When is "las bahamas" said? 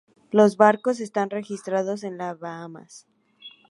2.17-3.05